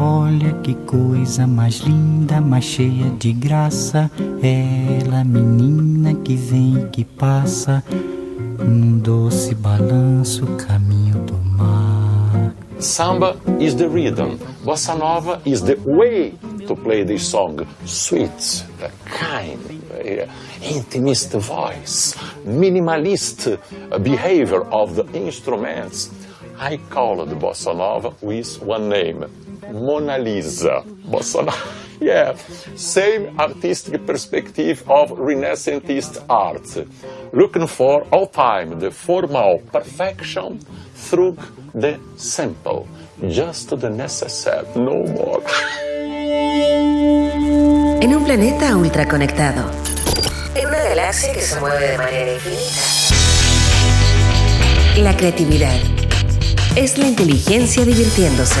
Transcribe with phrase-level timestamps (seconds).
[0.00, 4.08] Olha que coisa mais linda, mais cheia de graça.
[4.40, 7.82] Ela, menina que vem e que passa,
[8.58, 12.54] num doce balanço, caminho do mar.
[12.78, 14.38] Samba is the rhythm.
[14.64, 16.32] Bossa nova is the way
[16.68, 17.66] to play this song.
[17.84, 18.64] Sweet,
[19.04, 19.58] kind,
[19.90, 20.28] uh,
[20.62, 22.14] intimist voice,
[22.46, 23.58] minimalist
[24.00, 26.10] behavior of the instruments.
[26.60, 29.24] I call the bossa nova with one name,
[29.72, 30.82] Mona Lisa.
[31.04, 31.88] Bossa nova.
[32.00, 32.36] Yeah,
[32.76, 36.86] same artistic perspective of Renaissance art,
[37.32, 40.60] looking for all time the formal perfection
[40.94, 41.36] through
[41.74, 42.86] the simple,
[43.28, 45.42] just the necessary, no more.
[48.00, 49.70] En un planeta ultraconectado,
[50.54, 52.80] en una galaxia que se mueve de manera infinita,
[55.02, 55.76] la creatividad
[56.76, 58.60] es la inteligencia divirtiéndose.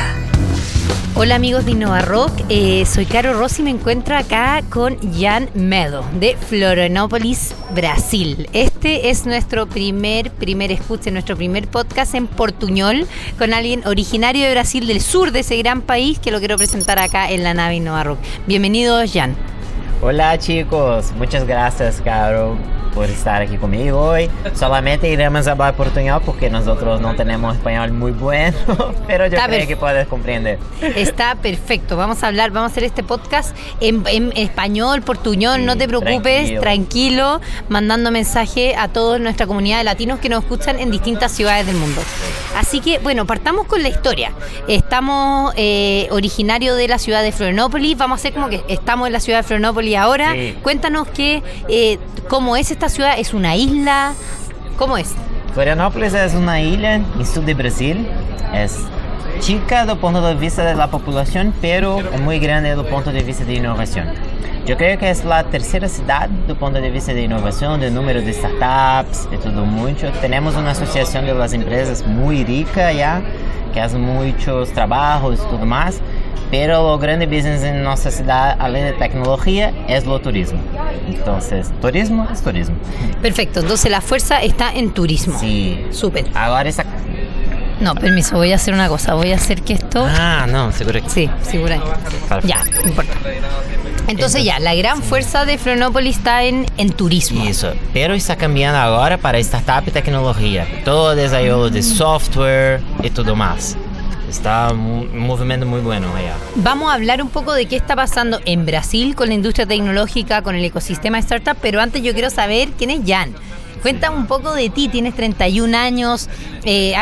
[1.23, 5.51] Hola amigos de Innova Rock, eh, soy Caro Rossi y me encuentro acá con Jan
[5.53, 8.49] Medo de Florianópolis, Brasil.
[8.53, 13.05] Este es nuestro primer, primer escuche, nuestro primer podcast en portuñol
[13.37, 16.97] con alguien originario de Brasil, del sur de ese gran país que lo quiero presentar
[16.97, 18.19] acá en la nave Innova Rock.
[18.47, 19.35] Bienvenido Jan.
[20.01, 22.57] Hola chicos, muchas gracias Caro
[22.93, 24.29] por estar aquí conmigo hoy.
[24.53, 28.57] Solamente iremos a hablar portuñol porque nosotros no tenemos español muy bueno,
[29.07, 30.59] pero yo Está creo que puedes comprender.
[30.81, 35.65] Está perfecto, vamos a hablar, vamos a hacer este podcast en, en español, portuñol, Sí,
[35.65, 36.61] no te preocupes, tranquilo.
[36.61, 37.41] tranquilo.
[37.69, 41.75] mandando mensaje a toda nuestra comunidad de latinos que nos escuchan en distintas ciudades del
[41.77, 42.01] mundo.
[42.57, 44.31] Así que, bueno, partamos con la historia.
[44.67, 49.13] Estamos eh, originario de la ciudad de Florianópolis, vamos a hacer como que estamos en
[49.13, 50.33] la ciudad de Florianópolis ahora.
[50.33, 50.55] Sí.
[50.61, 51.97] Cuéntanos que, eh,
[52.27, 54.13] cómo es esta ciudad, es una isla,
[54.75, 55.13] ¿cómo es?
[55.53, 58.07] Florianópolis es una isla en sur de Brasil.
[58.55, 58.75] Es
[59.39, 63.21] chica do punto de vista de la población, pero es muy grande do punto de
[63.21, 64.07] vista de innovación.
[64.65, 68.19] Yo creo que es la tercera ciudad do punto de vista de innovación, de número
[68.19, 70.09] de startups y todo mucho.
[70.19, 73.21] Tenemos una asociación de las empresas muy rica ya,
[73.75, 76.01] que hace muchos trabajos y todo más.
[76.51, 80.59] Pero lo grande business en nuestra ciudad, além de tecnología, es lo turismo.
[81.07, 82.75] Entonces, turismo es turismo.
[83.21, 85.39] Perfecto, entonces la fuerza está en turismo.
[85.39, 85.79] Sí.
[85.91, 86.25] Súper.
[86.35, 86.85] Ahora esa
[87.81, 90.05] No, permiso, voy a hacer una cosa, voy a hacer que esto...
[90.07, 91.81] Ah, no, seguro que Sí, segura.
[92.29, 92.47] Perfecto.
[92.47, 93.13] Ya, no importa.
[94.07, 97.43] Entonces ya, la gran fuerza de Florianópolis está en, en turismo.
[97.43, 97.71] Isso.
[97.91, 100.67] Pero está cambiando agora para startup e tecnologia.
[100.85, 103.75] Todo desarrollo de software y todo más.
[104.31, 106.37] Está un movimiento muy bueno allá.
[106.55, 110.41] Vamos a hablar un poco de qué está pasando en Brasil con la industria tecnológica,
[110.41, 113.33] con el ecosistema de startup, pero antes yo quiero saber quién es Jan.
[113.81, 116.29] Cuéntame un poco de ti, tienes 31 años,
[116.63, 116.93] eh,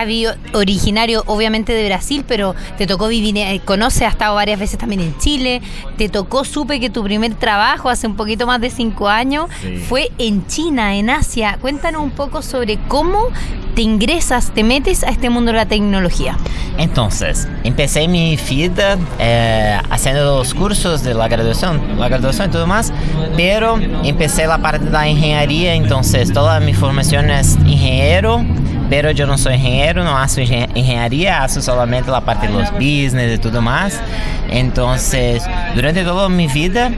[0.53, 5.01] originario obviamente de Brasil, pero te tocó vivir, eh, conoces, has estado varias veces también
[5.01, 5.61] en Chile,
[5.97, 9.77] te tocó, supe que tu primer trabajo hace un poquito más de 5 años Sí.
[9.77, 11.57] fue en China, en Asia.
[11.61, 13.27] Cuéntanos un poco sobre cómo
[13.75, 16.37] te ingresas, te metes a este mundo de la tecnología.
[16.77, 22.67] Entonces, empecé mi vida eh, haciendo los cursos de la graduación, la graduación y todo
[22.67, 22.93] más,
[23.35, 28.43] pero empecé la parte de la ingeniería, entonces toda mi formación es ingeniero,
[28.89, 32.71] pero yo no soy ingeniero, no hago ingen- ingeniería, hago solamente la parte de los
[32.73, 33.99] business y todo más.
[34.49, 35.43] Entonces,
[35.75, 36.91] durante toda mi vida,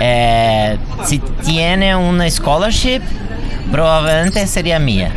[0.00, 3.00] eh, si tiene una scholarship,
[3.72, 5.12] probablemente sería mía.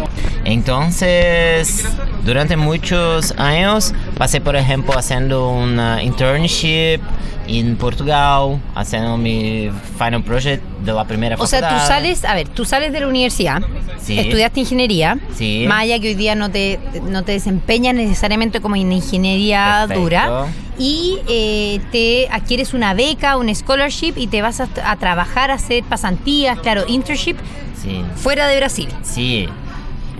[0.46, 1.86] Entonces,
[2.24, 7.00] durante muchos años pasé, por ejemplo, haciendo una internship
[7.48, 12.48] en Portugal, haciendo mi final project de la primera O sea, tú sales, a ver,
[12.48, 13.62] tú sales de la universidad,
[14.02, 14.18] Sí.
[14.18, 15.66] estudiaste ingeniería, Sí.
[15.68, 20.02] más allá que hoy día no te, no te desempeñas necesariamente como en ingeniería Perfecto.
[20.02, 20.46] dura,
[20.80, 25.56] y eh, te adquieres una beca, un scholarship y te vas a, a trabajar, a
[25.56, 27.38] hacer pasantías, claro, internship,
[27.82, 28.88] Sí, fuera de Brasil.
[29.04, 29.48] sí.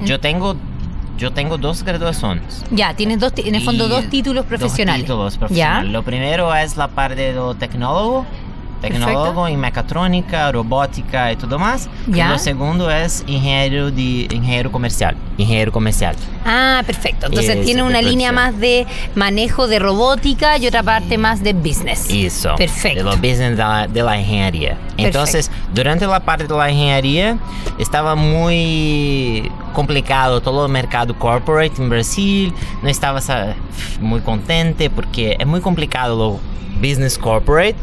[0.04, 0.58] Yo tengo,
[1.18, 2.64] yo tengo dos graduaciones.
[2.72, 5.08] Ya, tienes dos, en el fondo dos títulos profesionales.
[5.08, 5.86] Dos títulos profesionales.
[5.88, 5.92] Ya.
[5.92, 8.26] Lo primero es la parte de tecnólogo
[8.84, 11.90] tecnólogo en mecatrónica, robótica y todo más.
[12.08, 12.28] Ya.
[12.28, 15.16] Y lo segundo es ingeniero, de, ingeniero comercial.
[15.38, 16.16] Ingeniero comercial.
[16.46, 17.28] Ah, perfecto.
[17.28, 18.86] Entonces Ese tiene una línea más de
[19.16, 22.08] manejo de robótica y otra parte más de business.
[22.10, 22.56] Eso.
[22.56, 23.00] Perfecto.
[23.00, 24.78] De lo business de la, de la ingeniería.
[24.98, 27.38] Entonces, durante la parte de la ingeniería,
[27.80, 32.54] estaba muy complicado todo el mercado corporate en Brasil.
[32.82, 33.20] No estaba
[34.00, 37.76] muy contente porque es muy complicado lo business corporate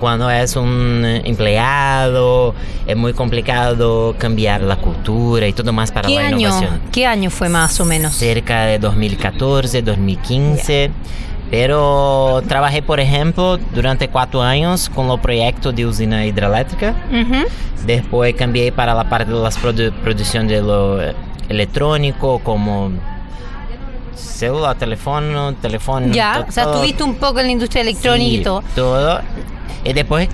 [0.00, 2.54] cuando es un eh, empleado.
[2.86, 7.06] Es muy complicado cambiar la cultura y todo más para ¿Qué la año, innovación ¿Qué
[7.06, 8.12] año fue más o menos?
[8.14, 10.90] cerca de 2014, 2015.
[11.50, 16.94] Pero trabajé, por ejemplo, durante cuatro años con el proyecto de usina hidroeléctrica.
[17.84, 19.50] Después cambié para la parte de la
[20.02, 21.14] producción de lo eh,
[21.50, 22.92] electrónico, como
[24.14, 26.12] celular, teléfono, teléfono.
[26.12, 26.74] Ya, o sea, todo.
[26.74, 28.62] estuviste un poco en la industria electrónica Sí, y todo.
[28.74, 29.20] todo.
[29.84, 30.28] Y después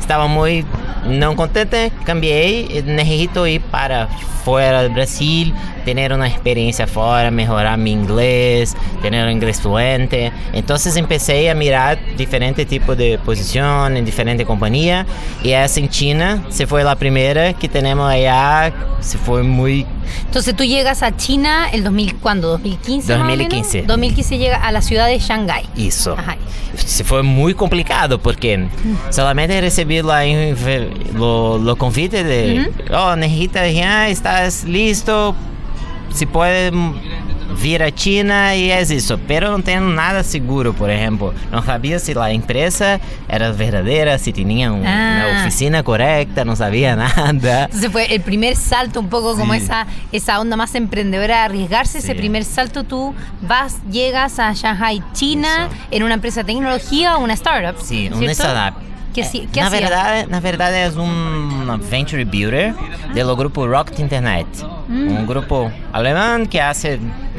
[0.00, 0.64] estaba muy
[1.06, 4.08] no contente, cambié y necesito ir para
[4.44, 5.54] fuera de Brasil,
[5.88, 10.30] tener una experiencia fuera, mejorar mi inglés, tener un inglés fluente.
[10.52, 15.06] Entonces empecé a mirar diferentes tipos de posiciones, diferentes compañías
[15.42, 18.70] y esa en China se fue la primera que tenemos allá,
[19.00, 19.86] se fue muy
[20.26, 22.48] Entonces tú llegas a China el 2000, ¿cuándo?
[22.48, 23.12] 2015.
[23.16, 23.48] más o menos?
[23.48, 23.82] 2015.
[23.86, 25.64] 2015 llega a la ciudad de Shanghái.
[25.76, 26.12] Isso.
[26.18, 26.36] Ajá.
[26.76, 28.68] Se foi muito complicado porque
[29.10, 35.34] solamente em fe- lo, lo convite de, oh, necesita ya estás listo,
[36.10, 36.70] se pode
[37.54, 39.18] vir a China e é isso.
[39.26, 41.34] Pero não tenho nada seguro, por exemplo.
[41.50, 45.26] Não sabia se a empresa era verdadeira, se tinha um- Ah.
[45.30, 47.64] uma oficina correcta, não sabia nada.
[47.64, 49.68] Entonces fue el primer salto, un poco como Sí.
[50.12, 51.98] esa, onda más emprendedora de arriesgarse.
[51.98, 52.14] Ese Sí.
[52.14, 55.74] primer salto tú vas, llegas a Shanghai, China, Eso.
[55.90, 57.80] en una empresa de tecnología o una startup.
[57.82, 58.42] Sim, um ¿cierto?
[58.42, 58.80] startup.
[59.18, 62.72] ¿Qué, Eh, hacía- qué na, verdade, na verdade, é um venture builder
[63.14, 64.46] do grupo Rocket Internet.
[64.88, 66.98] Um grupo alemão que hace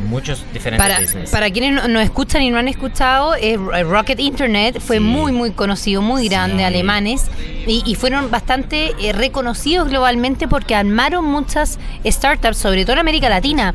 [0.09, 1.29] muitos diferentes Para, business.
[1.31, 5.03] para quienes no- escuchan y no han escuchado, eh, Rocket Internet fue Sí.
[5.03, 6.63] muy, muy conocido, muy grande, Sí.
[6.63, 7.25] alemanes,
[7.65, 13.29] y, y fueron bastante eh, reconocidos globalmente porque armaron muchas startups, sobre todo en América
[13.29, 13.73] Latina.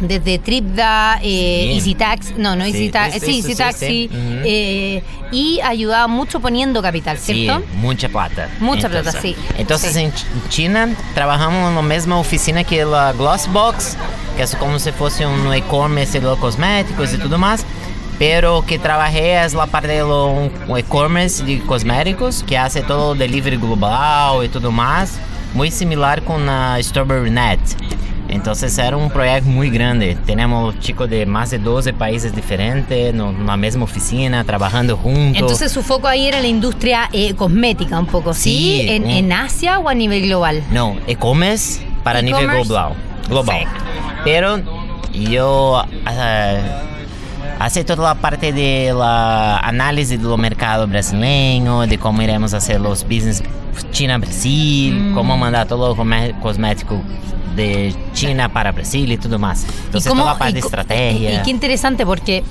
[0.00, 1.76] Desde TripDa, eh, Sí.
[1.78, 4.10] Easy Tax, no, no Sí, Easy Taxi, eso, sí, Easy sí, Taxi, sí.
[4.44, 7.62] Eh, y ayudaba mucho poniendo capital, Sí, ¿cierto?
[7.76, 8.48] mucha plata.
[8.60, 9.36] Mucha plata, sí.
[9.58, 10.00] Entonces Sí.
[10.00, 13.96] en Ch- China trabajamos na mesma oficina que a Glossbox,
[14.36, 17.64] que é como se fosse um e-commerce de cosméticos e tudo mais.
[18.18, 23.14] Pero que trabajé es la parte de un e-commerce de cosméticos, que hace todo o
[23.14, 25.18] delivery global e tudo mais,
[25.54, 27.60] muy similar con a Strawberry Net.
[28.30, 30.16] Entonces era un proyecto muy grande.
[30.24, 35.40] Tenemos chicos de más de 12 países diferentes, no- na mesma oficina, trabajando juntos.
[35.40, 38.82] Entonces su foco ahí era la industria eh, cosmética un poco, ¿sí?
[38.82, 40.62] Sí, ¿En, en Asia o a nivel global?
[40.70, 42.68] No, e-commerce para nível E-commerce?
[42.68, 42.92] global.
[43.28, 43.64] Global.
[44.24, 44.60] Pero
[45.12, 45.84] yo
[47.58, 53.02] hace toda a parte de la análise do mercado brasileiro, de como iremos fazer os
[53.02, 53.42] business
[53.92, 55.14] China-Brasil, Mm.
[55.14, 57.02] como mandar todo come- cosmético
[57.56, 59.66] de China para Brasil y tudo más.
[59.86, 61.40] Entonces cómo- la parte de co- estrategia.
[61.40, 62.42] Y, qué interesante porque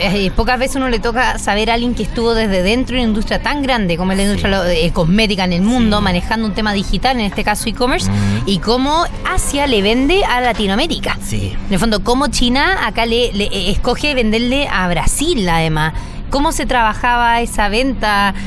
[0.00, 3.08] eh, pocas veces uno le toca saber a alguien que estuvo desde dentro de una
[3.10, 6.04] industria tan grande como es la industria eh, cosmética en el mundo, Sí.
[6.04, 8.10] manejando un tema digital, en este caso e-commerce,
[8.46, 11.16] y cómo Asia le vende a Latinoamérica.
[11.24, 11.52] Sí.
[11.68, 15.94] En el fondo, cómo China acá le, le, eh, escoge venderle a Brasil, además.
[16.30, 18.34] ¿Cómo se trabajaba esa venta?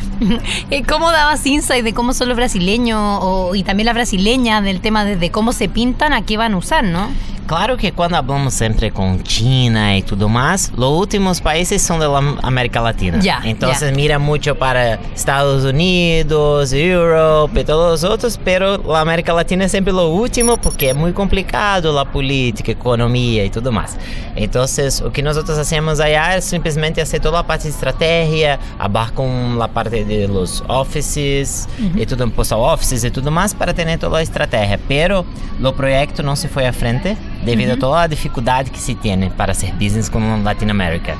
[0.72, 4.80] Eh, ¿Cómo dabas insight de cómo son los brasileños o- y también las brasileñas del
[4.80, 7.10] tema de, de cómo se pintan, a qué van a usar, ¿no?
[7.46, 12.08] Claro que quando hablamos sempre com China e tudo mais, os últimos países são da
[12.42, 13.20] América Latina.
[13.22, 13.92] Ya, então ya.
[13.92, 19.68] mira muito para Estados Unidos, Europa e todos os outros, pero a América Latina é
[19.68, 23.98] sempre o último porque é muito complicado a política, economia e tudo mais.
[24.38, 24.64] Então,
[25.06, 29.68] o que nós hacemos allá é simplesmente fazer toda a parte estratégia, abarcar com a
[29.68, 34.24] parte de los offices e tudo, postal offices e tudo mais para ter toda a
[34.24, 34.80] estratégia.
[34.88, 35.26] Pero
[35.62, 39.30] o projeto não se foi à frente devido a toda a dificuldade que se tem
[39.32, 41.16] para hacer business com Latinoamérica.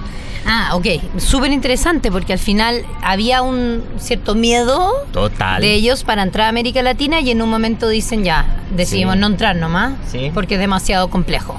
[0.46, 1.00] Ah, ok.
[1.20, 5.62] Súper interesante porque al final había un cierto miedo Total.
[5.62, 9.20] de ellos para entrar a América Latina y en un momento dicen ya, decidimos Sí.
[9.22, 10.32] no entrar nomás Sí.
[10.34, 11.56] porque es demasiado complejo.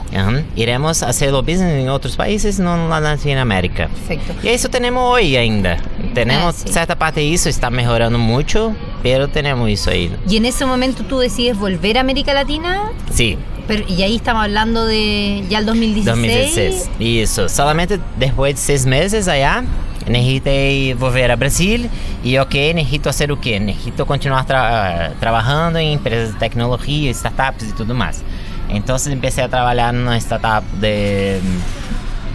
[0.54, 3.88] Iremos fazer o business em outros países, não na Latinoamérica.
[3.88, 4.34] Perfecto.
[4.46, 5.78] E isso temos hoje ainda.
[6.12, 6.70] Temos Ah, sim.
[6.70, 10.12] certa parte disso, está melhorando muito, pero temos isso aí.
[10.28, 14.44] Y en ese momento tú decides volver a América Latina Sim, pero, y ahí estamos
[14.44, 16.06] hablando de ya el 2016.
[16.06, 16.90] 2016.
[16.98, 17.48] Isso.
[17.48, 19.64] Solamente depois de seis meses allá,
[20.06, 21.88] necessitei voltar a Brasil
[22.22, 23.58] e ok, necessito fazer o quê?
[23.58, 28.22] Necessito continuar tra trabalhando em empresas de tecnologia, startups e tudo mais.
[28.68, 31.40] Então comecei a trabalhar numa startup de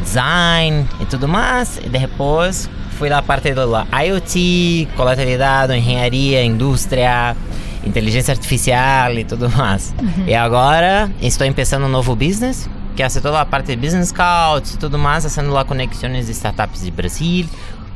[0.04, 6.44] design e tudo mais e depois fui da parte do IoT, coleta de dados, engenharia,
[6.44, 7.36] indústria,
[7.86, 9.94] inteligência artificial e tudo mais.
[10.00, 10.26] Uhum.
[10.28, 14.74] E agora estou começando um novo business que hace toda a parte de business scouts
[14.74, 17.48] y todo más, haciendo las conexiones de startups de Brasil.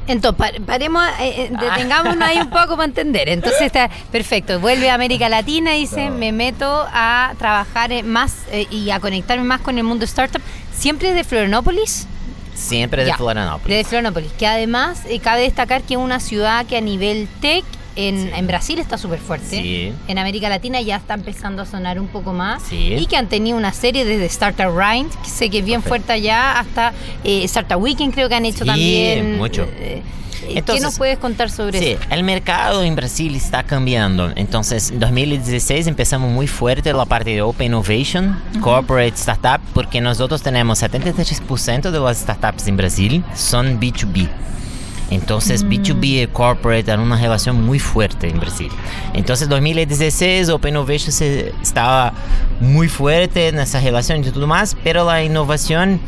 [0.08, 3.28] Entonces, paremos, eh, eh, detengámonos ahí un poco para entender.
[3.30, 4.60] Entonces está perfecto.
[4.60, 9.44] Vuelve a América Latina y dice, me meto a trabajar más eh, y a conectarme
[9.44, 10.42] más con el mundo startup.
[10.74, 12.08] ¿Siempre de Florianópolis?
[12.54, 13.78] Siempre de Florianópolis.
[13.78, 18.48] De Florianópolis, que además cabe destacar que es una ciudad que a nivel tech en,
[18.48, 19.94] Brasil está súper fuerte.
[20.08, 22.64] En América Latina ya está empezando a sonar un poco más.
[22.72, 26.14] Y que han tenido una serie desde Startup Rind, que sé que es bien fuerte
[26.14, 29.38] allá, hasta eh, Startup Weekend creo que han hecho también.
[29.38, 29.68] mucho.
[29.78, 30.02] Eh,
[30.48, 32.02] eh, ¿Qué nos puedes contar sobre sí, eso?
[32.10, 34.32] el mercado en Brasil está cambiando.
[34.36, 40.42] Entonces, en 2016 empezamos muy fuerte la parte de Open Innovation, Corporate Startup, porque nosotros
[40.42, 44.30] tenemos 73% de las startups en Brasil son B2B.
[45.14, 48.70] Entonces, B2B y corporate eran una relación muy fuerte en Brasil.
[49.14, 51.14] Entonces, 2016, Open Innovation
[51.62, 52.14] estaba
[52.60, 56.00] muy fuerte en esa relación y todo más, pero la innovación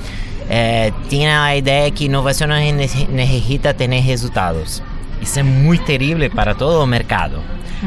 [0.50, 4.82] eh, tiene la idea que innovación necesita tener resultados.
[5.22, 7.42] Isso é muito terrível para todo o mercado.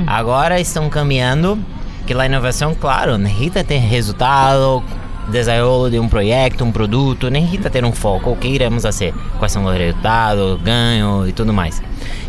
[0.07, 1.59] Agora estão cambiando
[2.07, 4.83] que a inovação, claro, necessita ter resultado,
[5.31, 9.53] desenvolvimento de um projeto, um produto, necessita ter um foco, o que iremos fazer, quais
[9.53, 11.83] são os resultados, ganho e tudo mais.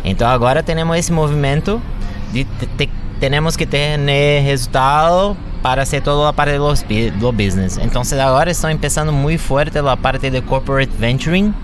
[0.04, 1.80] Então agora temos esse movimento
[2.32, 2.88] de te,
[3.18, 3.98] temos que ter
[4.42, 6.56] resultado para ser toda a parte
[7.18, 7.78] do business.
[7.78, 11.54] Então agora estão começando muito forte a parte de corporate venturing.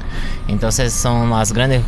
[0.49, 1.83] Então são as grandes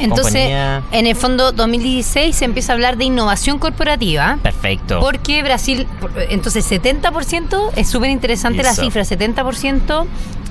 [0.00, 0.50] Entonces,
[0.92, 4.38] en el fondo 2016 se empieza a hablar de innovación corporativa.
[4.42, 5.00] Perfecto.
[5.00, 5.86] Porque Brasil,
[6.28, 10.06] entonces 70%, es súper interesante la cifra, 70%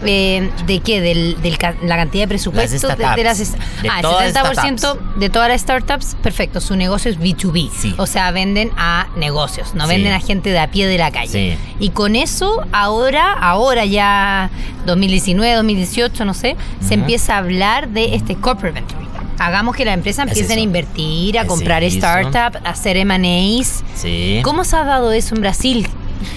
[0.05, 1.35] eh, de qué, del,
[1.83, 3.53] la cantidad de presupuesto de, las
[3.89, 9.07] ah, 70% de todas las startups, perfecto, su negocio es B2B, o sea, venden a
[9.17, 11.57] negocios, no venden a gente de a pie de la calle.
[11.79, 14.49] Y con eso ahora, ahora ya
[14.85, 19.08] 2019, 2018, no sé, se empieza a hablar de este corporate venture
[19.39, 23.83] hagamos que la empresa empiece a invertir, a comprar startups, a hacer M&As.
[23.95, 24.41] Sí.
[24.43, 25.87] ¿Cómo se ha dado eso en Brasil?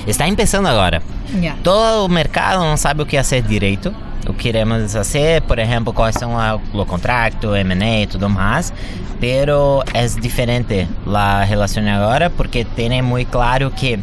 [0.07, 1.03] Está empezando agora.
[1.41, 1.57] Yeah.
[1.63, 3.93] Todo mercado não sabe o que fazer direito.
[4.29, 6.33] O que queremos fazer, por exemplo, quais são
[6.73, 8.73] o contrato, M&A e tudo mais.
[9.21, 13.99] Pero é diferente a relação agora porque tem muito claro que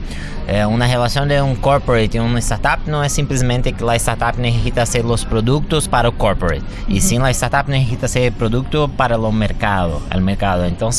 [0.51, 4.41] eh, uma relação de um corporate e uma startup não é simplesmente que a startup
[4.41, 6.95] necessita ser os produtos para o corporate, uhum.
[6.95, 10.65] e sim a startup necessita ser produto para o mercado, o mercado.
[10.65, 10.89] Então,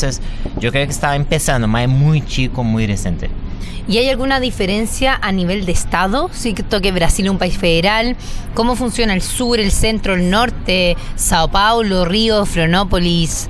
[0.61, 3.29] eu creio que está começando, mas é muito chico, muito recente.
[3.87, 6.29] ¿Y hay alguna diferencia a nivel de estado?
[6.33, 8.15] Sí, que Brasil es un país federal.
[8.53, 13.49] ¿Cómo funciona el sur, el centro, el norte, Sao Paulo, Río, Florianópolis?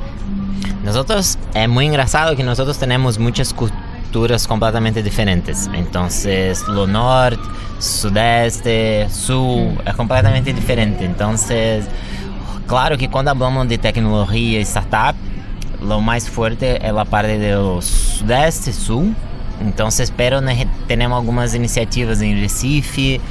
[0.84, 5.70] Nosotros, es muy engraçado que nosotros tenemos muchas culturas completamente diferentes.
[5.74, 7.39] Entonces, lo norte,
[7.80, 11.06] sudeste, sul, es completamente diferente.
[11.06, 11.86] Entonces,
[12.68, 15.15] claro que cuando hablamos de tecnología y startup,
[15.82, 19.15] lo más fuerte es la parte del sudeste, sul,
[19.62, 23.22] Então, espero, né, temos algumas iniciativas em Recife,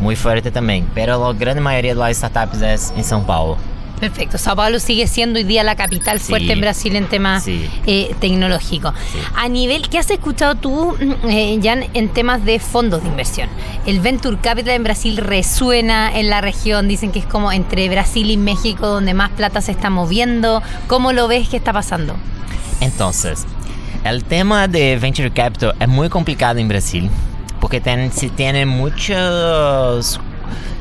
[0.00, 0.86] muito forte também.
[0.94, 3.58] Pero a grande maioria das startups é em São Paulo.
[3.98, 4.38] Perfecto.
[4.38, 8.94] Sao Paulo sigue siendo hoy día la capital fuerte en Brasil en temas eh, tecnológicos.
[9.34, 13.48] A nivel, ¿qué has escuchado tú, mm, eh, Jan, en temas de fondos de inversión?
[13.86, 16.86] El Venture Capital en Brasil resuena en la región.
[16.86, 20.62] Dicen que es como entre Brasil y México donde más plata se está moviendo.
[20.86, 22.14] ¿Cómo lo ves que está pasando?
[22.80, 23.46] Entonces,
[24.04, 27.10] El tema de venture capital es muy complicado en Brasil,
[27.60, 30.20] porque ten, se tienen muchos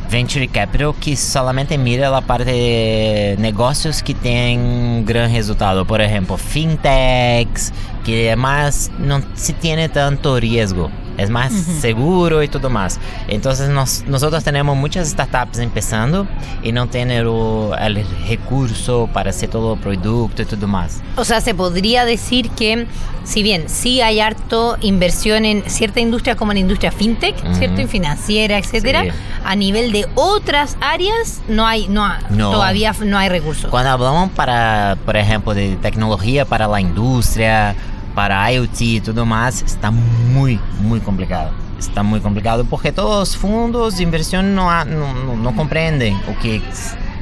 [0.09, 5.85] venture capital que solamente mira la parte de negocios que tienen gran resultado.
[5.85, 7.73] Por ejemplo, fintechs,
[8.05, 10.89] que más no se tiene tanto riesgo.
[11.17, 12.99] Es más seguro y todo más.
[13.27, 16.27] Entonces nosotros tenemos muchas startups empezando
[16.63, 21.01] y no tienen el, recurso para hacer todo el producto y todo más.
[21.15, 22.87] O sea, se podría decir que
[23.23, 27.81] si bien sí hay harto inversión en cierta industria como la industria fintech, ¿cierto?
[27.81, 29.05] Y financiera, etcétera,
[29.43, 33.69] a nivel de otras áreas no hay no, todavía no hay recursos.
[33.69, 37.75] Cuando hablamos para, por ejemplo, de tecnología para la industria,
[38.17, 41.51] para IoT y todo más está muy, muy complicado.
[41.77, 46.59] Está muy complicado porque todos los fondos de inversión no, no, no, comprenden o que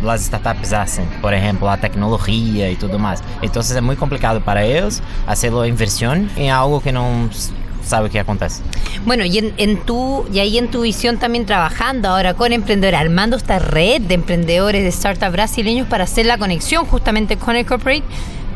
[0.01, 3.21] las startups hacen, por ejemplo, la tecnología y todo más.
[3.41, 7.29] Entonces es muy complicado para ellos hacer la inversión en algo que no
[7.83, 8.63] sabe qué acontece.
[9.05, 13.35] Bueno, y en, tu, y ahí en tu visión también trabajando ahora con emprendedores, armando
[13.35, 18.03] esta red de emprendedores de startups brasileños para hacer la conexión justamente con el corporate.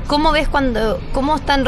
[0.10, 1.64] ¿Cómo ves cuando, cómo están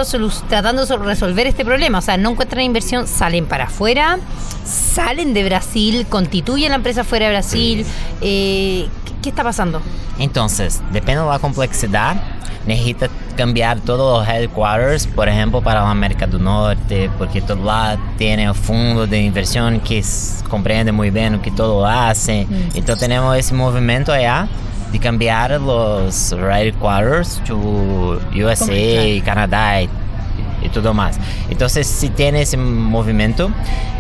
[0.50, 2.00] tratando de resolver este problema?
[2.00, 4.17] O sea, no encuentran inversión, salen para afuera,
[4.65, 7.86] salen de Brasil, constituyen la empresa fuera de Brasil.
[8.19, 8.88] Eh,
[9.21, 9.79] ¿qué, está pasando?
[10.17, 12.15] Entonces, depende de la complejidad,
[12.65, 18.00] necesita cambiar todos los headquarters, por ejemplo, para la América del Norte, porque todo lado
[18.17, 20.03] tiene el fondo de inversión que
[20.50, 22.48] comprende muy bien lo que todo hace.
[22.50, 22.53] Mm.
[22.74, 24.48] Entonces tenemos ese movimiento allá
[24.91, 29.89] de cambiar los headquarters to USA, Canadá y,
[30.63, 31.17] y, todo más.
[31.50, 33.51] Entonces sí tiene ese movimiento,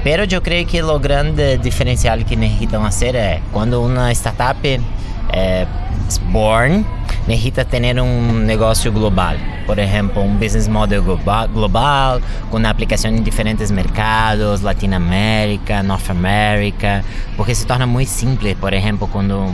[0.03, 5.65] pero yo creo que lo grande diferencial que necesitan hacer es cuando una startup eh,
[6.07, 6.85] es born,
[7.27, 9.37] necesita tener un negocio global.
[9.65, 17.03] Por ejemplo, un business model global, con aplicación en diferentes mercados, Latinoamérica, North America,
[17.37, 19.49] porque se torna muy simple, por ejemplo, cuando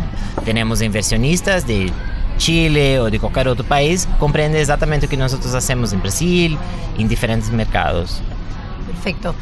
[0.45, 1.91] tenemos inversionistas de
[2.37, 6.57] Chile o de cualquier otro país, comprende exactamente lo que nosotros hacemos en Brasil,
[6.97, 8.21] en diferentes mercados.
[8.87, 9.33] Perfecto.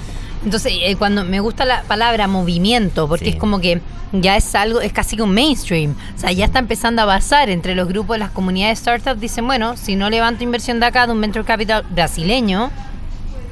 [0.45, 4.79] Entonces, eh, cuando me gusta la palabra movimiento, porque es como que ya es algo,
[4.79, 5.95] es casi que un mainstream.
[6.15, 9.19] O sea, ya está empezando a basar entre los grupos de las comunidades startups.
[9.19, 12.71] Dicen, bueno, si no levanto inversión de acá, de un venture capital brasileño,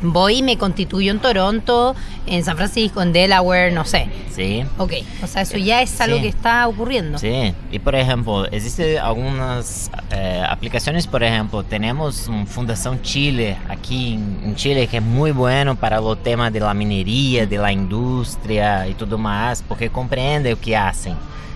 [0.03, 1.95] voy y me constituyo en Toronto,
[2.25, 4.10] en San Francisco, en Delaware, no sé.
[4.33, 4.63] Sí.
[4.77, 4.93] Ok,
[5.24, 7.17] o sea, eso ya es algo que está ocurriendo.
[7.17, 14.55] Sí, y por ejemplo, existen algunas eh, aplicaciones, por ejemplo, tenemos Fundación Chile aquí en,
[14.55, 18.93] Chile que es muy bueno para los temas de la minería, de la industria y
[18.93, 21.15] todo más, porque comprende lo que hacen.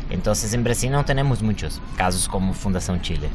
[0.09, 3.29] Entonces en Brasil no tenemos muchos casos como Fundación Chile.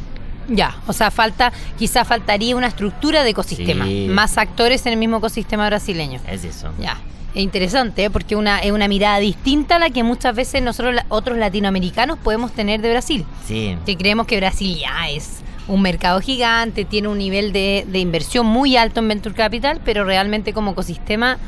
[0.49, 5.19] Ya, o sea, falta, quizá faltaría una estructura de ecosistema, más actores en el mismo
[5.19, 6.21] ecosistema brasileño.
[6.29, 6.73] Es eso.
[6.79, 6.99] Ya.
[7.35, 8.11] Es interesante, ¿eh?
[8.11, 12.53] porque una, es una mirada distinta a la que muchas veces nosotros, otros latinoamericanos, podemos
[12.53, 13.25] tener de Brasil.
[13.47, 13.77] Sí.
[13.87, 18.45] Que creemos que Brasil ya es un mercado gigante, tiene un nivel de, de inversión
[18.45, 21.39] muy alto en Venture Capital, pero realmente como ecosistema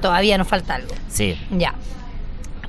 [0.00, 0.94] todavía nos falta algo.
[1.08, 1.36] Sí.
[1.50, 1.74] Ya.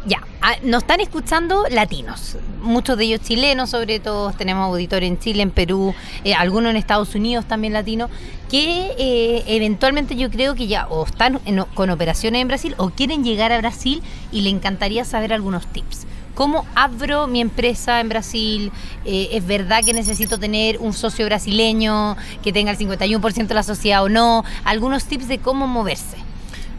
[0.06, 0.22] Ya,
[0.64, 5.52] nos están escuchando latinos, muchos de ellos chilenos, sobre todo tenemos auditores en Chile, en
[5.52, 8.10] Perú, eh, algunos en Estados Unidos también latinos,
[8.50, 11.40] que eh, eventualmente yo creo que ya o están
[11.74, 16.08] con operaciones en Brasil o quieren llegar a Brasil y le encantaría saber algunos tips.
[16.34, 18.72] ¿Cómo abro mi empresa en Brasil?
[19.04, 23.64] Eh, ¿Es verdad que necesito tener un socio brasileño que tenga el 51% de la
[23.64, 24.46] sociedad o no?
[24.64, 26.16] Algunos tips de cómo moverse.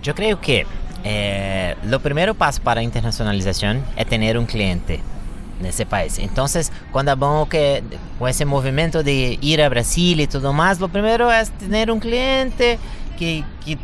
[0.02, 0.66] Yo creo que
[1.04, 5.00] eh, lo primero paso para internacionalización es tener un cliente
[5.60, 6.18] en ese país.
[6.18, 7.82] Entonces, cuando vamos que
[8.18, 12.00] con ese movimiento de ir a Brasil y todo más, lo primero es tener un
[12.00, 12.78] cliente
[13.18, 13.78] que, que,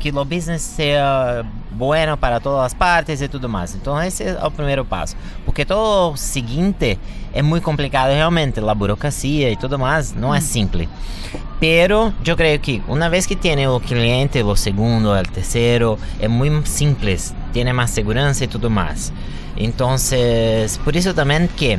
[0.00, 3.74] que lo business sea bueno para todas las partes y todo más.
[3.74, 5.16] Entonces, ese es el primer paso.
[5.44, 6.98] Porque todo lo siguiente
[7.32, 8.60] es muy complicado realmente.
[8.60, 10.88] La burocracia y todo más no es simple.
[11.58, 16.28] Pero yo creo que una vez que tiene el cliente, lo segundo, el tercero, es
[16.28, 17.16] muy simple,
[17.52, 19.12] tiene más seguridad y todo más.
[19.56, 21.78] Entonces, por eso también que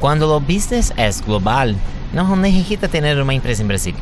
[0.00, 1.76] cuando el business es global,
[2.12, 3.94] no necesita tener una empresa en Brasil.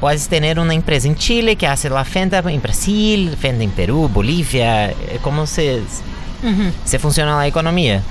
[0.00, 4.10] Puedes tener una empresa en Chile que hace la venta en Brasil, venta en Perú,
[4.12, 5.82] Bolivia, como se,
[6.84, 8.02] se funciona la economía.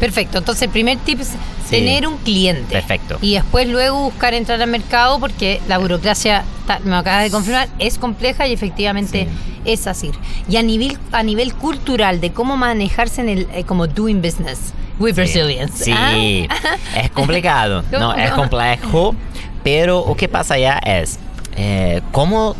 [0.00, 1.30] Perfecto, entonces el primer tip es
[1.70, 2.72] tener un cliente.
[2.72, 3.18] Perfecto.
[3.20, 6.44] Y después luego buscar entrar al mercado porque la burocracia,
[6.84, 9.28] me acaba de confirmar, es compleja y efectivamente
[9.64, 10.10] es así.
[10.48, 14.72] Y a nivel, a nivel cultural de cómo manejarse en el, eh, como doing business
[14.98, 15.72] with Brazilians.
[15.74, 16.76] Sí, ¿ah?
[17.02, 19.14] es complicado, no, es complejo,
[19.62, 21.18] pero lo que pasa allá es,
[21.56, 22.54] eh, como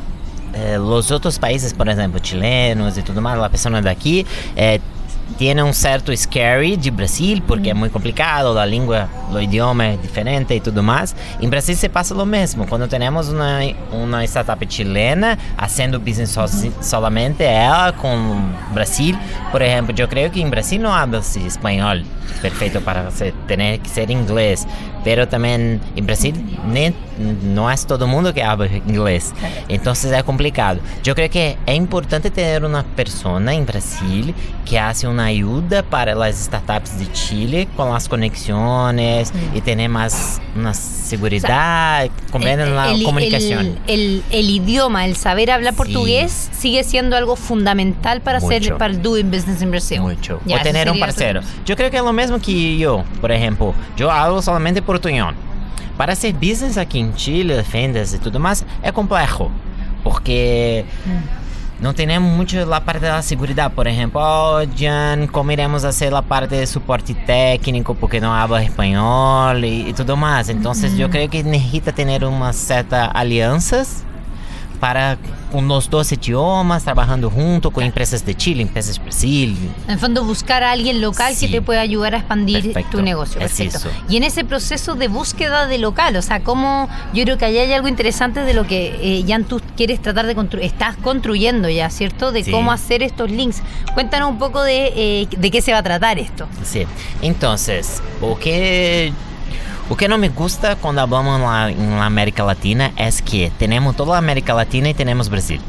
[0.54, 4.24] eh, los otros países, por ejemplo, chilenos y todo más, la persona de aquí,
[4.56, 4.80] eh,
[5.36, 10.02] tiene un cierto scary de Brasil porque es muy complicado, la lengua, el idioma es
[10.02, 11.14] diferente y todo más.
[11.40, 12.66] En Brasil se pasa lo mismo.
[12.66, 13.60] Cuando tenemos una,
[13.92, 16.46] una startup chilena haciendo business so,
[16.80, 19.16] solamente ella con Brasil,
[19.52, 22.04] por ejemplo, yo creo que en Brasil no habla español
[22.42, 24.66] perfecto para hacer, tener que ser inglés.
[25.04, 26.34] pero también en Brasil
[26.66, 26.94] ne-
[27.42, 29.32] no es todo el mundo que habla inglés,
[29.68, 30.80] entonces es complicado.
[31.02, 36.14] Yo creo que es importante tener una persona en Brasil que hace una ayuda para
[36.14, 37.90] las startups de Chile con
[39.54, 43.78] y tener más una seguridad, comprenden la El- el- comunicación.
[43.86, 45.78] El, el idioma, el saber hablar Sí.
[45.78, 50.00] portugués sigue siendo algo fundamental para hacer para doing business en Brasil.
[50.00, 50.40] Mucho.
[50.44, 51.40] Ya, o tener un parcero.
[51.64, 53.74] Yo creo que es lo mismo que yo, por ejemplo.
[53.96, 55.34] Yo hablo solamente portuñol.
[55.96, 59.50] Para hacer business aquí en Chile, vendas y todo más, es complejo.
[60.02, 60.84] Porque
[61.80, 63.72] no tenemos mucho la parte de la seguridad.
[63.72, 68.62] Por ejemplo, oh, Jan, ¿cómo iremos hacer la parte de soporte técnico porque no habla
[68.62, 70.48] español y, y todo más?
[70.48, 74.04] Entonces yo creo que necesita tener unas ciertas alianzas
[74.84, 75.16] para
[75.54, 80.22] los dos idiomas, trabajando junto con empresas de Chile, empresas de Brasil, En el fondo,
[80.24, 81.46] buscar a alguien local Sí.
[81.46, 82.98] que te pueda ayudar a expandir Perfecto.
[82.98, 83.40] tu negocio.
[83.40, 83.78] Es Perfecto.
[83.78, 83.88] eso.
[84.10, 87.62] Y en ese proceso de búsqueda de local, o sea, cómo yo creo que allá
[87.62, 91.70] hay algo interesante de lo que eh, Jan tú quieres tratar de construir, estás construyendo
[91.70, 92.30] ya, ¿cierto?
[92.30, 92.50] De Sí.
[92.50, 93.62] cómo hacer estos links.
[93.94, 96.46] Cuéntanos un poco de, eh, de qué se va a tratar esto.
[96.62, 96.84] Sí.
[97.22, 98.36] Entonces, o
[99.88, 103.52] o que no me gusta cuando hablamos en la, en la América Latina es que
[103.58, 105.60] tenemos toda la América Latina y tenemos Brasil.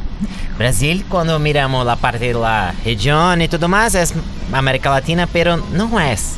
[0.58, 4.14] Brasil, cuando miramos la parte de la región y todo más, es
[4.54, 6.36] América Latina, pero no es.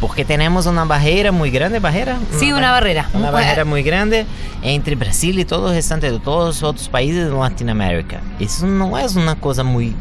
[0.00, 2.18] Porque tenemos una barrera muy grande, barrera.
[2.38, 3.08] Sí, una barrera.
[3.14, 4.26] Una Un- barrera muy grande
[4.62, 8.20] entre Brasil y todo el restante de todos los otros países de Latinoamérica.
[8.40, 9.94] Eso no es una cosa muy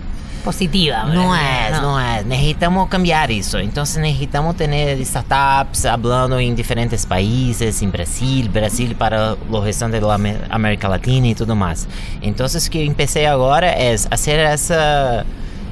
[0.45, 1.03] Positiva.
[1.05, 1.69] no ¿verdad?
[1.75, 2.25] es, no es.
[2.25, 3.57] Necesitamos cambiar eso.
[3.59, 10.07] Entonces necesitamos tener startups hablando en diferentes países, en Brasil, Brasil para los restantes de
[10.07, 11.87] la Amé- América Latina y todo más.
[12.21, 15.25] Entonces que empecé ahora es hacer esa,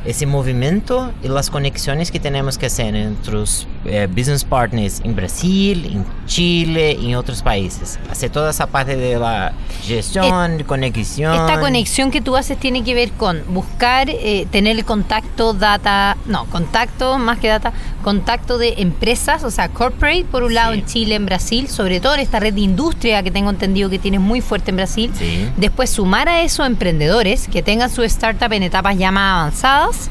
[0.05, 5.15] ese movimiento y las conexiones que tenemos que hacer entre los eh, business partners en
[5.15, 7.99] Brasil, en Chile y en otros países.
[8.09, 11.33] Hacer toda esa parte de la gestión, conexión.
[11.33, 16.17] Esta conexión que tú haces tiene que ver con buscar, eh, tener el contacto, data,
[16.25, 20.79] no, contacto más que data, contacto de empresas, o sea, corporate, por un lado Sí.
[20.79, 23.99] en Chile, en Brasil, sobre todo en esta red de industria que tengo entendido que
[23.99, 25.11] tienes muy fuerte en Brasil.
[25.17, 25.49] Sí.
[25.57, 30.09] Después sumar a eso emprendedores que tengan su startup en etapas ya más avanzadas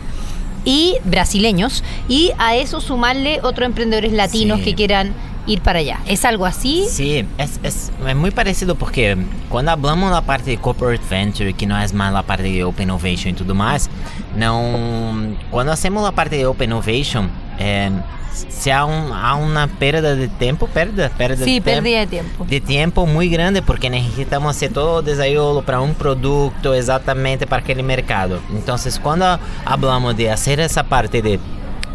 [0.64, 4.64] y brasileños y a eso sumarle otros emprendedores latinos Sí.
[4.64, 5.12] que quieran
[5.46, 5.98] ir para allá.
[6.06, 6.86] ¿Es algo así?
[6.88, 9.16] Sí, es, es, es muy parecido porque
[9.48, 12.84] cuando hablamos da parte de corporate venture, que no es más la parte de open
[12.84, 13.90] innovation y todo más,
[14.36, 17.90] no, cuando hacemos la parte de open innovation, eh,
[18.32, 22.06] se há, um, há uma perda de tempo, perda, perda Sí, de tempo, pérdida de
[22.10, 22.44] tiempo.
[22.44, 27.58] de tempo muito grande porque necessitamos fazer todo o desenho para um produto exatamente para
[27.58, 28.42] aquele mercado.
[28.50, 29.24] Então, quando
[29.64, 31.38] falamos de fazer essa parte de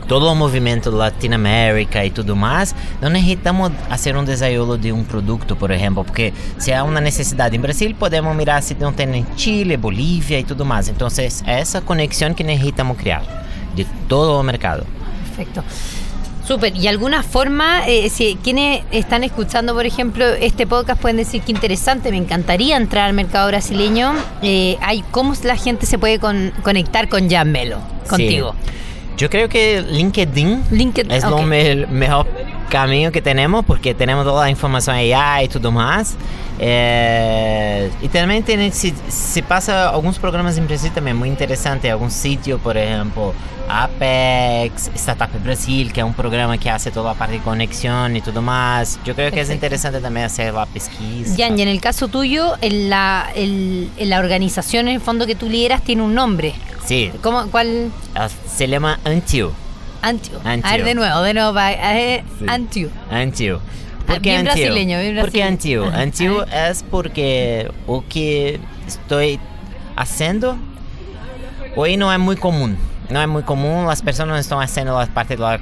[0.08, 5.56] todo o movimento Latinoamérica e tudo mais, não necessitamos fazer um desenho de um produto,
[5.56, 9.26] por exemplo, porque se há uma necessidade em Brasil, podemos mirar se não tem em
[9.36, 10.88] Chile, Bolívia e tudo mais.
[10.88, 11.08] Então,
[11.45, 13.21] é essa conexão que necessitamos criar
[13.76, 14.86] de todo o mercado.
[15.36, 15.63] Perfecto.
[16.48, 16.76] Súper.
[16.78, 21.52] ¿Y alguna forma, eh, si quienes están escuchando, por ejemplo, este podcast pueden decir que
[21.52, 26.54] interesante, me encantaría entrar al mercado brasileño, eh, hay, ¿cómo la gente se puede con-
[26.64, 27.80] conectar con Jan Melo,
[28.10, 28.56] contigo?
[29.18, 31.30] Yo creo que LinkedIn LinkedIn, es ok.
[31.32, 32.28] lo me- mejor
[32.69, 36.15] camino que tenemos porque tenemos toda la información allá y todo más.
[36.60, 42.12] Eh, y también tiene, si, si pasa algunos programas en Brasil también muy interesante, algún
[42.12, 43.34] sitio, por ejemplo,
[43.69, 48.21] Apex, Startup Brasil, que es un programa que hace toda la parte de conexión y
[48.21, 48.99] todo más.
[49.06, 51.36] Yo creo que es interesante también hacer la pesquisa.
[51.38, 55.25] Jan, y en el caso tuyo, en la, el- en la organización, en el fondo
[55.27, 56.53] que tú lideras, tiene un nombre.
[56.86, 57.91] Sí, ¿Cómo, ¿Cuál?
[58.15, 59.51] ah, se llama Antio.
[60.08, 60.39] Antio.
[60.43, 60.70] Antio.
[60.70, 61.54] A ver, de nuevo, de nuevo.
[61.54, 62.46] va, eh, Sí.
[62.48, 62.89] Antio.
[63.12, 63.62] Antio.
[63.63, 64.65] Ah, ¿Por qué bien antio?
[64.65, 65.48] brasileño, bien ¿Por qué brasileño.
[65.48, 65.86] antio?
[65.88, 66.02] Ajá.
[66.02, 69.39] Antio es porque o que estoy
[69.96, 70.58] haciendo
[71.76, 72.78] hoy no es muy común.
[73.10, 75.60] No es muy común, las personas no están haciendo la parte de la-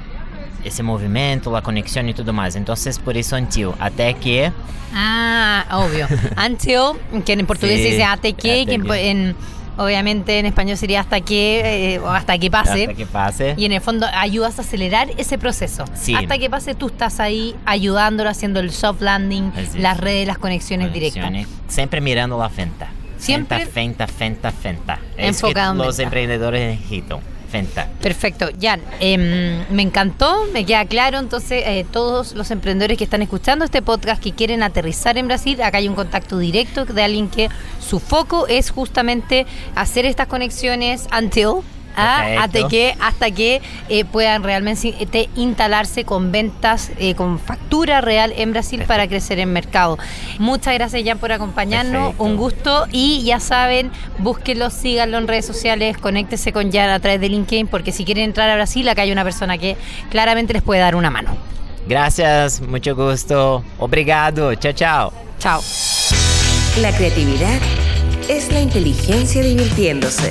[0.64, 2.56] ese movimiento, la conexión y todo más.
[2.56, 3.74] Entonces, por eso antio.
[3.78, 4.52] Hasta que
[4.94, 6.06] Ah, obvio.
[6.44, 9.10] Until, que en portugués Sí, se dice hasta que, hasta que en, que.
[9.10, 9.36] en-
[9.76, 12.82] obviamente en español sería hasta que, eh, o hasta que pase.
[12.82, 13.54] hasta que pase.
[13.56, 15.84] Y en el fondo ayudas a acelerar ese proceso.
[15.94, 16.14] Sí.
[16.14, 20.00] Hasta que pase, tú estás ahí ayudándolo, haciendo el soft landing, Así las es.
[20.04, 21.30] redes, las conexiones directas.
[21.68, 22.88] Siempre mirando la fenta.
[23.18, 24.98] Siempre- Fenta, fenta, fenta, fenta.
[25.16, 26.02] Es Enfocado en que los venta.
[26.08, 27.20] emprendedores necesitan.
[28.00, 33.22] Perfecto, Jan, em, me encantó, me queda claro, entonces eh, todos los emprendedores que están
[33.22, 37.28] escuchando este podcast que quieren aterrizar en Brasil, acá hay un contacto directo de alguien
[37.28, 37.48] que
[37.80, 41.62] su foco es justamente hacer estas conexiones until,
[41.96, 42.26] ¿ah?
[42.40, 48.32] Hasta que, hasta que eh, puedan realmente eh, instalarse con ventas, eh, con factura real
[48.36, 49.98] en Brasil para crecer en mercado.
[50.38, 52.02] Muchas gracias, Jan, por acompañarnos.
[52.02, 52.24] Perfecto.
[52.24, 52.86] Un gusto.
[52.92, 57.66] Y ya saben, búsquenlo, síganlo en redes sociales, conéctese con Jan a través de LinkedIn,
[57.66, 59.76] porque si quieren entrar a Brasil, acá hay una persona que
[60.10, 61.36] claramente les puede dar una mano.
[61.88, 63.64] Gracias, mucho gusto.
[63.78, 64.54] Obrigado.
[64.54, 65.12] Chao, chao.
[65.38, 65.60] Chao.
[66.80, 67.60] La creatividad
[68.28, 70.30] es la inteligencia divirtiéndose.